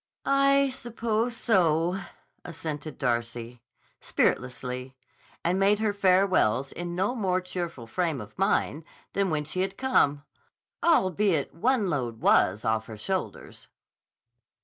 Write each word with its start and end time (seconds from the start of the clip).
"I 0.25 0.69
suppose 0.73 1.37
so," 1.37 1.99
assented 2.43 2.97
Darcy, 2.97 3.61
spiritlessly, 4.01 4.95
and 5.45 5.59
made 5.59 5.77
her 5.77 5.93
farewells 5.93 6.71
in 6.71 6.95
no 6.95 7.13
more 7.13 7.39
cheerful 7.39 7.85
frame 7.85 8.19
of 8.19 8.35
mind 8.35 8.83
than 9.13 9.29
when 9.29 9.43
she 9.43 9.61
had 9.61 9.77
come, 9.77 10.23
albeit 10.83 11.53
one 11.53 11.87
load 11.87 12.19
was 12.19 12.65
off 12.65 12.87
her 12.87 12.97
shoulders. 12.97 13.67